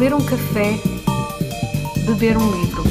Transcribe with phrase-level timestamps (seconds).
[0.00, 0.80] ler um café,
[2.06, 2.82] beber um livro.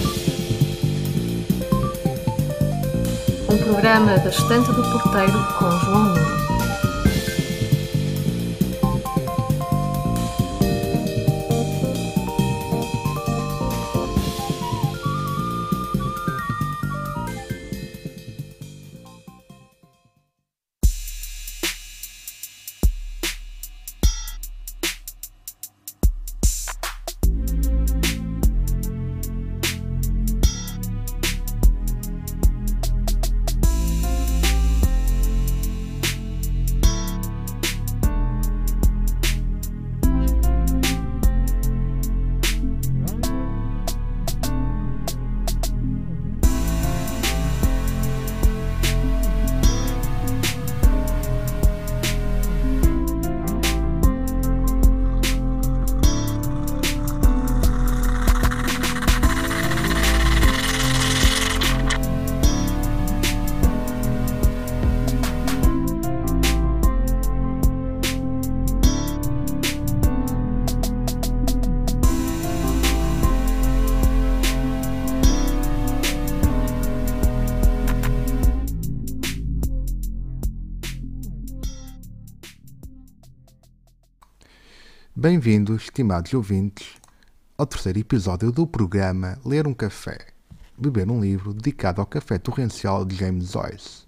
[3.51, 6.38] Um programa da Estante do Porteiro com João Nuno.
[85.21, 86.95] Bem-vindos, estimados ouvintes,
[87.57, 90.17] ao terceiro episódio do programa Ler um Café,
[90.77, 94.07] Beber um Livro, dedicado ao café torrencial de James Joyce,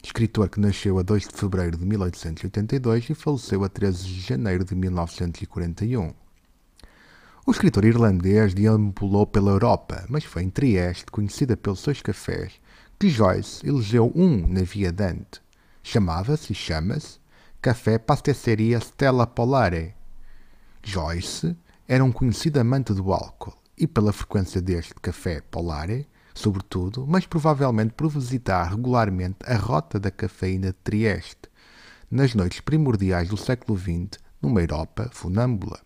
[0.00, 4.64] escritor que nasceu a 2 de fevereiro de 1882 e faleceu a 13 de janeiro
[4.64, 6.14] de 1941.
[7.44, 12.52] O escritor irlandês deambulou pela Europa, mas foi em Trieste, conhecida pelos seus cafés,
[12.96, 15.42] que Joyce elegeu um na Via Dante.
[15.82, 17.19] Chamava-se e chama-se
[17.62, 19.94] Café Pasticceria Stella Polare.
[20.82, 21.54] Joyce
[21.86, 27.92] era um conhecido amante do álcool e pela frequência deste café Polare, sobretudo, mas provavelmente
[27.92, 31.50] por visitar regularmente a rota da cafeína de Trieste,
[32.10, 35.80] nas noites primordiais do século XX, numa Europa funâmbula,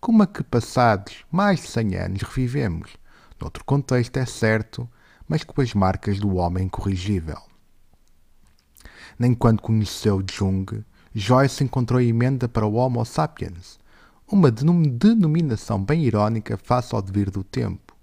[0.00, 2.96] como a que passados mais de 100 anos revivemos,
[3.40, 4.90] noutro contexto é certo,
[5.28, 7.38] mas com as marcas do homem incorrigível.
[9.16, 10.82] Nem quando conheceu Jung,
[11.12, 13.80] Joyce encontrou emenda para o Homo sapiens,
[14.30, 17.96] uma denominação bem irónica face ao devir do tempo.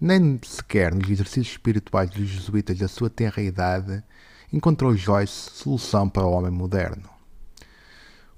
[0.00, 4.02] Nem sequer nos exercícios espirituais dos jesuítas da sua tenra idade
[4.50, 7.10] encontrou Joyce solução para o homem moderno.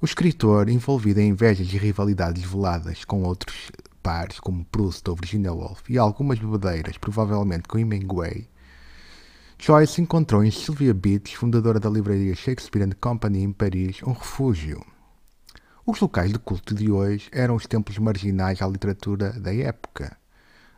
[0.02, 3.70] O escritor, envolvido em invejas e rivalidades veladas com outros
[4.02, 8.48] pares, como Proust ou Virginia Woolf, e algumas bebedeiras, provavelmente com Hemingway,
[9.62, 14.82] Joyce encontrou em Sylvia Beach, fundadora da livraria Shakespeare and Company em Paris, um refúgio.
[15.84, 20.16] Os locais de culto de hoje eram os templos marginais à literatura da época.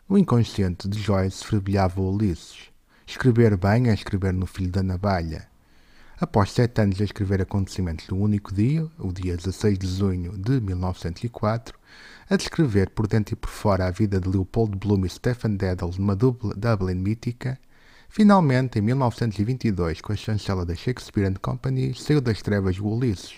[0.09, 2.73] No inconsciente de Joyce fervilhava Ulisses.
[3.07, 5.47] Escrever bem é escrever no filho da navalha.
[6.21, 10.61] Após sete anos a escrever acontecimentos do único dia, o dia 16 de junho de
[10.61, 11.79] 1904,
[12.29, 15.99] a descrever por dentro e por fora a vida de Leopold Bloom e Stephen Dedalus
[15.99, 17.61] numa Dublin mítica,
[18.15, 23.37] Finalmente, em 1922, com a chancela da Shakespeare Company, saiu das trevas o Ulisses,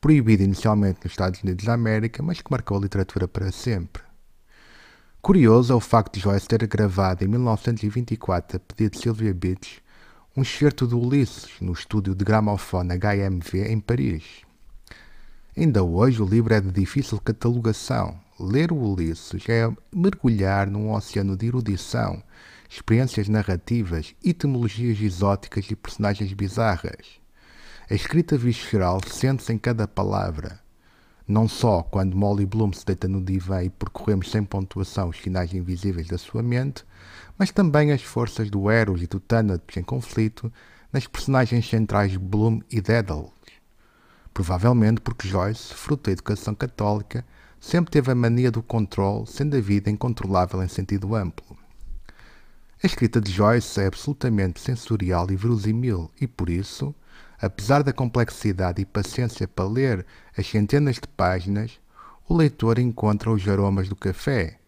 [0.00, 4.04] proibido inicialmente nos Estados Unidos da América, mas que marcou a literatura para sempre.
[5.20, 9.82] Curioso é o facto de Joyce ter gravado em 1924, a pedido de Sylvia Beach,
[10.36, 14.22] um excerto do Ulisses no estúdio de gramofone HMV em Paris.
[15.56, 18.16] Ainda hoje o livro é de difícil catalogação.
[18.38, 22.22] Ler o Ulisses é mergulhar num oceano de erudição
[22.68, 27.18] experiências narrativas, etimologias exóticas e personagens bizarras.
[27.90, 30.60] A escrita visceral sente-se em cada palavra.
[31.26, 35.52] Não só quando Molly Bloom se deita no divã e percorremos sem pontuação os sinais
[35.52, 36.84] invisíveis da sua mente,
[37.38, 40.52] mas também as forças do Eros e do Thanatos em conflito
[40.92, 43.32] nas personagens centrais Bloom e Daedalus.
[44.32, 47.24] Provavelmente porque Joyce, fruto da educação católica,
[47.60, 51.56] sempre teve a mania do controle, sendo a vida incontrolável em sentido amplo.
[52.80, 56.94] A escrita de Joyce é absolutamente sensorial e verosímil e, por isso,
[57.40, 61.80] apesar da complexidade e paciência para ler as centenas de páginas,
[62.28, 64.60] o leitor encontra os aromas do café,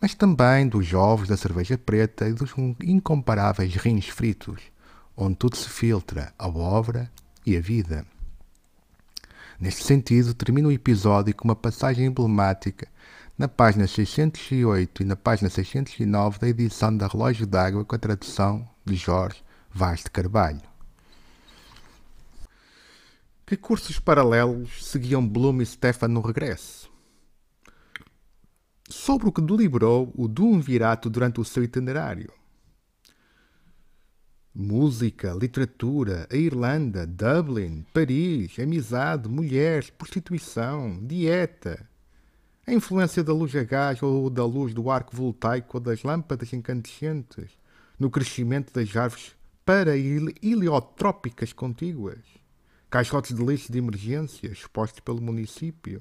[0.00, 4.62] mas também dos ovos da cerveja preta e dos incomparáveis rins fritos,
[5.14, 7.12] onde tudo se filtra, a obra
[7.44, 8.06] e a vida.
[9.60, 12.88] Neste sentido, termina o episódio com uma passagem emblemática
[13.38, 18.68] na página 608 e na página 609 da edição da Relógio d'Água com a tradução
[18.84, 20.62] de Jorge Vaz de Carvalho.
[23.46, 26.90] Que cursos paralelos seguiam Bloom e Stefan no regresso?
[28.90, 32.32] sobre o que deliberou o Duumvirato durante o seu itinerário.
[34.52, 41.88] Música, literatura, a Irlanda, Dublin, Paris, amizade, mulheres, prostituição, dieta.
[42.70, 46.52] A influência da luz a gás ou da luz do arco voltaico ou das lâmpadas
[46.52, 47.50] incandescentes
[47.98, 49.34] no crescimento das árvores
[49.66, 52.20] para heliotrópicas contíguas.
[52.88, 56.00] Caixotes de lixo de emergência expostos pelo município.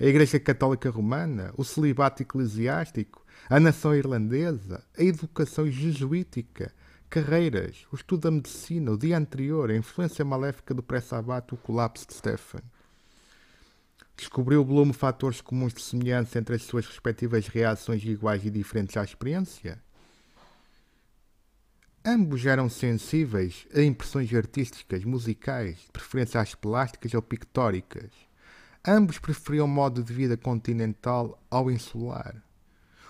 [0.00, 6.74] A Igreja Católica Romana, o celibato eclesiástico, a nação irlandesa, a educação jesuítica,
[7.08, 12.08] carreiras, o estudo da medicina, o dia anterior, a influência maléfica do pré-sabato, o colapso
[12.08, 12.60] de Stefan.
[14.22, 19.02] Descobriu Bloom fatores comuns de semelhança entre as suas respectivas reações iguais e diferentes à
[19.02, 19.82] experiência?
[22.04, 28.12] Ambos eram sensíveis a impressões artísticas, musicais, de preferência às plásticas ou pictóricas.
[28.86, 32.40] Ambos preferiam modo de vida continental ao insular,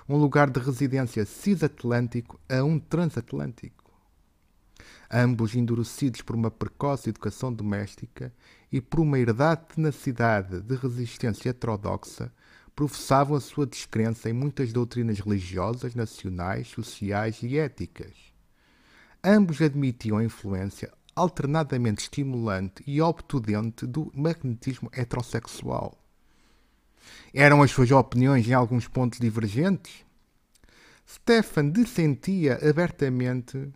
[0.08, 3.81] um lugar de residência cis-atlântico a um transatlântico
[5.12, 8.32] ambos endurecidos por uma precoce educação doméstica
[8.70, 12.32] e por uma herdade de tenacidade de resistência heterodoxa,
[12.74, 18.14] professavam a sua descrença em muitas doutrinas religiosas, nacionais, sociais e éticas.
[19.22, 25.98] Ambos admitiam a influência alternadamente estimulante e obtudente do magnetismo heterossexual.
[27.34, 30.04] Eram as suas opiniões em alguns pontos divergentes?
[31.06, 33.70] Stefan dissentia abertamente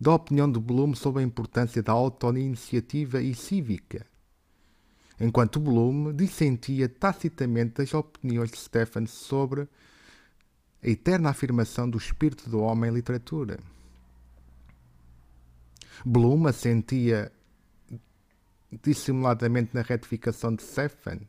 [0.00, 4.06] da opinião de Bloom sobre a importância da auto-iniciativa e cívica,
[5.18, 9.62] enquanto Bloom dissentia tacitamente das opiniões de Stefan sobre
[10.82, 13.58] a eterna afirmação do espírito do homem em literatura.
[16.04, 17.32] Bloom assentia
[18.82, 21.20] dissimuladamente na retificação de Stefan,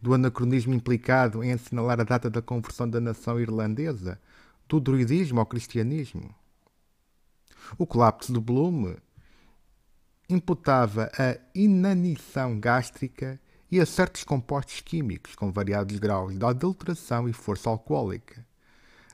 [0.00, 4.18] do anacronismo implicado em assinalar a data da conversão da nação irlandesa
[4.68, 6.34] do druidismo ao cristianismo.
[7.78, 8.94] O colapso de Bloom
[10.28, 17.32] imputava a inanição gástrica e a certos compostos químicos com variados graus de adulteração e
[17.32, 18.46] força alcoólica,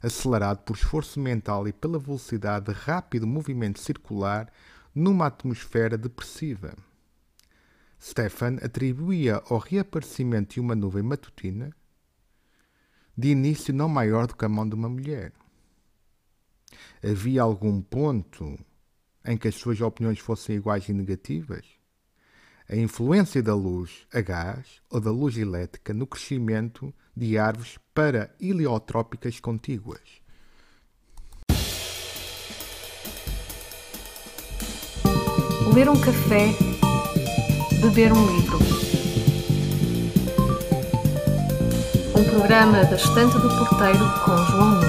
[0.02, 4.52] acelerado por esforço mental e pela velocidade de rápido movimento circular
[4.94, 6.74] numa atmosfera depressiva.
[8.00, 11.70] Stefan atribuía ao reaparecimento de uma nuvem matutina
[13.16, 15.32] de início não maior do que a mão de uma mulher
[17.02, 18.58] havia algum ponto
[19.25, 21.64] em que as suas opiniões fossem iguais e negativas?
[22.69, 28.34] A influência da luz a gás ou da luz elétrica no crescimento de árvores para
[28.40, 30.00] heliotrópicas contíguas.
[35.74, 36.48] Ler um café,
[37.81, 38.58] beber um livro.
[42.16, 44.88] Um programa da Estante do Porteiro com João Nuno.